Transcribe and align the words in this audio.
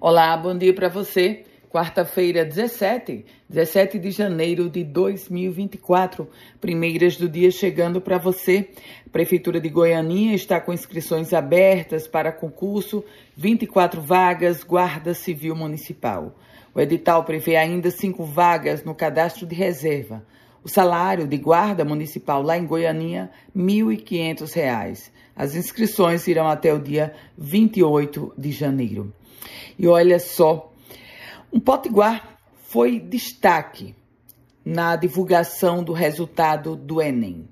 Olá, 0.00 0.36
bom 0.36 0.56
dia 0.56 0.72
para 0.72 0.88
você. 0.88 1.44
Quarta-feira, 1.68 2.44
17, 2.44 3.26
17 3.48 3.98
de 3.98 4.12
janeiro 4.12 4.70
de 4.70 4.84
2024. 4.84 6.28
Primeiras 6.60 7.16
do 7.16 7.28
dia 7.28 7.50
chegando 7.50 8.00
para 8.00 8.16
você. 8.16 8.70
Prefeitura 9.10 9.60
de 9.60 9.68
Goianinha 9.68 10.36
está 10.36 10.60
com 10.60 10.72
inscrições 10.72 11.32
abertas 11.32 12.06
para 12.06 12.30
concurso, 12.30 13.04
24 13.36 14.00
vagas, 14.00 14.62
Guarda 14.62 15.14
Civil 15.14 15.56
Municipal. 15.56 16.32
O 16.72 16.80
edital 16.80 17.24
prevê 17.24 17.56
ainda 17.56 17.90
cinco 17.90 18.24
vagas 18.24 18.84
no 18.84 18.94
cadastro 18.94 19.48
de 19.48 19.56
reserva. 19.56 20.24
O 20.62 20.68
salário 20.68 21.26
de 21.26 21.36
guarda 21.36 21.84
municipal 21.84 22.40
lá 22.40 22.56
em 22.56 22.64
Goianinha, 22.64 23.32
R$ 23.52 23.60
1.500. 23.60 25.10
As 25.34 25.56
inscrições 25.56 26.28
irão 26.28 26.46
até 26.46 26.72
o 26.72 26.78
dia 26.78 27.12
28 27.36 28.34
de 28.38 28.52
janeiro. 28.52 29.12
E 29.78 29.86
olha 29.86 30.18
só, 30.18 30.72
um 31.52 31.60
potiguar 31.60 32.38
foi 32.64 32.98
destaque 32.98 33.94
na 34.64 34.96
divulgação 34.96 35.82
do 35.82 35.92
resultado 35.92 36.76
do 36.76 37.00
Enem. 37.00 37.48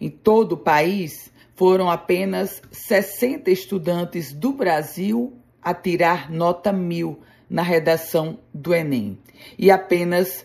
Em 0.00 0.10
todo 0.10 0.52
o 0.52 0.56
país, 0.56 1.32
foram 1.54 1.88
apenas 1.88 2.60
60 2.70 3.50
estudantes 3.50 4.32
do 4.32 4.52
Brasil 4.52 5.32
a 5.62 5.72
tirar 5.72 6.30
nota 6.30 6.72
mil 6.72 7.20
na 7.48 7.62
redação 7.62 8.38
do 8.52 8.74
Enem. 8.74 9.16
E 9.56 9.70
apenas 9.70 10.44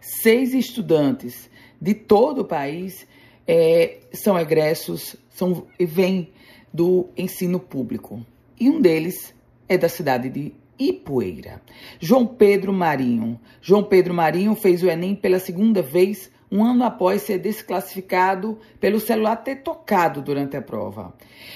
seis 0.00 0.54
estudantes 0.54 1.50
de 1.80 1.94
todo 1.94 2.40
o 2.40 2.44
país 2.44 3.06
é, 3.46 4.00
são 4.12 4.38
egressos, 4.38 5.16
são, 5.30 5.66
vêm 5.78 6.32
do 6.72 7.10
ensino 7.16 7.60
público. 7.60 8.24
E 8.58 8.70
um 8.70 8.80
deles 8.80 9.34
é 9.68 9.78
da 9.78 9.88
cidade 9.88 10.28
de 10.28 10.52
Ipueira. 10.78 11.62
João 12.00 12.26
Pedro 12.26 12.72
Marinho. 12.72 13.40
João 13.60 13.84
Pedro 13.84 14.12
Marinho 14.14 14.54
fez 14.54 14.82
o 14.82 14.88
Enem 14.88 15.14
pela 15.14 15.38
segunda 15.38 15.82
vez, 15.82 16.30
um 16.50 16.64
ano 16.64 16.84
após 16.84 17.22
ser 17.22 17.38
desclassificado 17.38 18.58
pelo 18.80 19.00
celular 19.00 19.36
ter 19.36 19.56
tocado 19.56 20.20
durante 20.20 20.56
a 20.56 20.62
prova. 20.62 21.14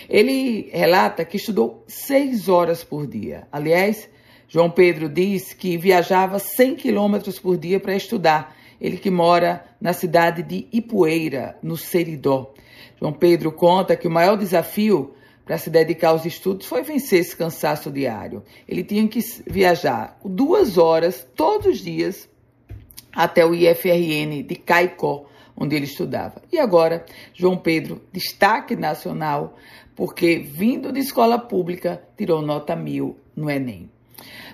Ele 0.08 0.70
relata 0.72 1.24
que 1.24 1.36
estudou 1.36 1.84
seis 1.86 2.48
horas 2.48 2.82
por 2.82 3.06
dia. 3.06 3.46
Aliás, 3.52 4.08
João 4.48 4.70
Pedro 4.70 5.08
diz 5.08 5.52
que 5.52 5.76
viajava 5.76 6.38
100 6.38 6.76
quilômetros 6.76 7.38
por 7.38 7.58
dia 7.58 7.80
para 7.80 7.96
estudar. 7.96 8.56
Ele 8.80 8.96
que 8.96 9.10
mora 9.10 9.64
na 9.80 9.92
cidade 9.92 10.42
de 10.42 10.66
Ipueira, 10.72 11.58
no 11.62 11.76
Seridó. 11.76 12.54
João 12.98 13.12
Pedro 13.12 13.50
conta 13.50 13.96
que 13.96 14.06
o 14.06 14.10
maior 14.10 14.36
desafio 14.36 15.14
para 15.46 15.56
se 15.56 15.70
dedicar 15.70 16.08
aos 16.08 16.26
estudos 16.26 16.66
foi 16.66 16.82
vencer 16.82 17.20
esse 17.20 17.36
cansaço 17.36 17.88
diário. 17.88 18.42
Ele 18.68 18.82
tinha 18.82 19.06
que 19.06 19.20
viajar 19.46 20.18
duas 20.24 20.76
horas 20.76 21.24
todos 21.36 21.66
os 21.66 21.78
dias 21.78 22.28
até 23.14 23.46
o 23.46 23.54
IFRN 23.54 24.42
de 24.42 24.56
Caicó, 24.56 25.24
onde 25.56 25.76
ele 25.76 25.84
estudava. 25.84 26.42
E 26.52 26.58
agora, 26.58 27.06
João 27.32 27.56
Pedro, 27.56 28.02
destaque 28.12 28.74
nacional, 28.74 29.56
porque 29.94 30.36
vindo 30.38 30.92
de 30.92 30.98
escola 30.98 31.38
pública, 31.38 32.02
tirou 32.18 32.42
nota 32.42 32.74
mil 32.74 33.16
no 33.34 33.48
Enem. 33.48 33.88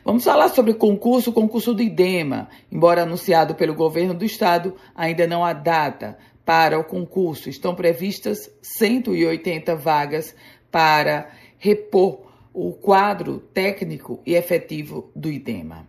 Vamos 0.05 0.25
falar 0.25 0.49
sobre 0.49 0.75
concurso, 0.75 1.31
o 1.31 1.33
concurso 1.33 1.73
do 1.73 1.83
IDEMA. 1.83 2.49
Embora 2.71 3.03
anunciado 3.03 3.55
pelo 3.55 3.75
governo 3.75 4.13
do 4.13 4.25
estado, 4.25 4.77
ainda 4.95 5.27
não 5.27 5.43
há 5.43 5.55
data 5.55 6.19
para 6.45 6.79
o 6.79 6.85
concurso. 6.85 7.49
Estão 7.49 7.75
previstas 7.75 8.51
180 8.61 9.75
vagas 9.77 10.35
para 10.73 11.31
repor 11.59 12.23
o 12.53 12.73
quadro 12.73 13.39
técnico 13.55 14.21
e 14.27 14.35
efetivo 14.35 15.11
do 15.15 15.31
IDEMA. 15.31 15.87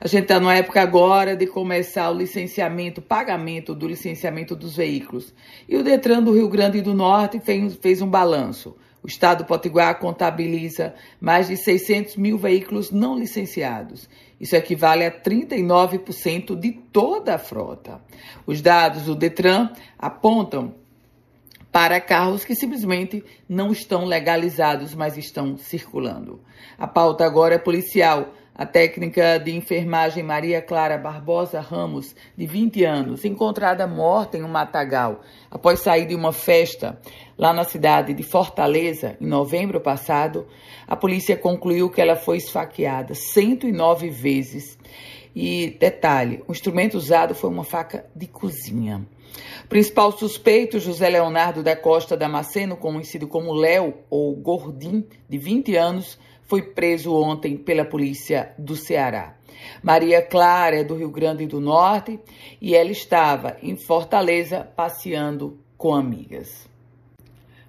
A 0.00 0.08
gente 0.08 0.22
está 0.22 0.40
numa 0.40 0.56
época 0.56 0.80
agora 0.80 1.36
de 1.36 1.46
começar 1.46 2.10
o 2.10 2.16
licenciamento, 2.16 3.00
pagamento 3.00 3.72
do 3.74 3.86
licenciamento 3.86 4.56
dos 4.56 4.76
veículos. 4.76 5.32
E 5.68 5.76
o 5.76 5.84
Detran 5.84 6.22
do 6.22 6.32
Rio 6.32 6.48
Grande 6.48 6.80
do 6.80 6.92
Norte 6.92 7.38
fez, 7.38 7.76
fez 7.76 8.02
um 8.02 8.08
balanço. 8.08 8.74
O 9.00 9.06
Estado 9.06 9.38
do 9.38 9.44
Potiguar 9.44 9.98
contabiliza 9.98 10.94
mais 11.20 11.48
de 11.48 11.56
600 11.56 12.16
mil 12.16 12.38
veículos 12.38 12.90
não 12.90 13.16
licenciados. 13.16 14.08
Isso 14.40 14.56
equivale 14.56 15.04
a 15.04 15.10
39% 15.10 16.58
de 16.58 16.72
toda 16.72 17.36
a 17.36 17.38
frota. 17.38 18.00
Os 18.44 18.60
dados 18.60 19.04
do 19.04 19.14
Detran 19.14 19.70
apontam 19.96 20.74
para 21.72 21.98
carros 22.02 22.44
que 22.44 22.54
simplesmente 22.54 23.24
não 23.48 23.72
estão 23.72 24.04
legalizados, 24.04 24.94
mas 24.94 25.16
estão 25.16 25.56
circulando. 25.56 26.38
A 26.78 26.86
pauta 26.86 27.24
agora 27.24 27.54
é 27.54 27.58
policial. 27.58 28.34
A 28.54 28.66
técnica 28.66 29.38
de 29.38 29.56
enfermagem 29.56 30.22
Maria 30.22 30.60
Clara 30.60 30.98
Barbosa 30.98 31.58
Ramos, 31.58 32.14
de 32.36 32.46
20 32.46 32.84
anos, 32.84 33.24
encontrada 33.24 33.86
morta 33.86 34.36
em 34.36 34.42
um 34.42 34.48
matagal 34.48 35.22
após 35.50 35.80
sair 35.80 36.04
de 36.04 36.14
uma 36.14 36.34
festa 36.34 37.00
lá 37.38 37.50
na 37.54 37.64
cidade 37.64 38.12
de 38.12 38.22
Fortaleza, 38.22 39.16
em 39.18 39.26
novembro 39.26 39.80
passado, 39.80 40.46
a 40.86 40.94
polícia 40.94 41.34
concluiu 41.34 41.88
que 41.88 42.02
ela 42.02 42.14
foi 42.14 42.36
esfaqueada 42.36 43.14
109 43.14 44.10
vezes. 44.10 44.78
E 45.34 45.74
detalhe: 45.80 46.44
o 46.46 46.52
instrumento 46.52 46.98
usado 46.98 47.34
foi 47.34 47.48
uma 47.48 47.64
faca 47.64 48.04
de 48.14 48.26
cozinha. 48.26 49.06
Principal 49.68 50.12
suspeito, 50.12 50.78
José 50.78 51.08
Leonardo 51.08 51.62
da 51.62 51.74
Costa 51.74 52.16
Damasceno, 52.16 52.76
conhecido 52.76 53.26
como 53.26 53.54
Léo 53.54 53.94
ou 54.10 54.34
Gordim, 54.36 55.06
de 55.28 55.38
20 55.38 55.76
anos, 55.76 56.18
foi 56.42 56.62
preso 56.62 57.14
ontem 57.14 57.56
pela 57.56 57.84
polícia 57.84 58.54
do 58.58 58.76
Ceará. 58.76 59.36
Maria 59.82 60.20
Clara 60.20 60.76
é 60.76 60.84
do 60.84 60.96
Rio 60.96 61.10
Grande 61.10 61.46
do 61.46 61.60
Norte 61.60 62.20
e 62.60 62.74
ela 62.74 62.90
estava 62.90 63.56
em 63.62 63.76
Fortaleza 63.76 64.60
passeando 64.76 65.58
com 65.78 65.94
amigas. 65.94 66.71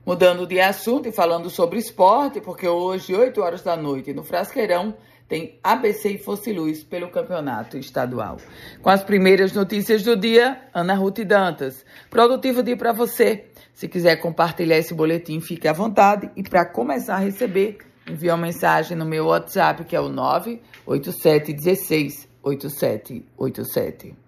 Mudando 0.06 0.46
de 0.46 0.60
assunto 0.60 1.08
e 1.08 1.14
falando 1.14 1.50
sobre 1.50 1.80
esporte, 1.80 2.42
porque 2.42 2.68
hoje, 2.68 3.16
8 3.16 3.42
horas 3.42 3.62
da 3.62 3.78
noite, 3.78 4.14
no 4.14 4.22
Frasqueirão, 4.22 4.94
tem 5.30 5.58
ABC 5.64 6.10
e 6.10 6.18
Fosse 6.18 6.52
Luz 6.52 6.84
pelo 6.84 7.10
campeonato 7.10 7.78
estadual. 7.78 8.36
Com 8.82 8.90
as 8.90 9.02
primeiras 9.02 9.54
notícias 9.54 10.04
do 10.04 10.18
dia, 10.18 10.62
Ana 10.74 10.94
Ruth 10.94 11.20
Dantas. 11.20 11.86
Produtivo 12.10 12.62
dia 12.62 12.76
para 12.76 12.92
você. 12.92 13.46
Se 13.74 13.88
quiser 13.88 14.18
compartilhar 14.18 14.78
esse 14.78 14.94
boletim, 14.94 15.40
fique 15.40 15.70
à 15.70 15.74
vontade. 15.74 16.30
E 16.36 16.44
para 16.44 16.66
começar 16.66 17.16
a 17.16 17.20
receber, 17.20 17.78
envie 18.06 18.30
uma 18.30 18.38
mensagem 18.38 18.98
no 18.98 19.06
meu 19.06 19.28
WhatsApp, 19.28 19.86
que 19.86 19.96
é 19.96 20.02
o 20.02 20.10
98716 20.10 22.28
8787. 22.44 24.23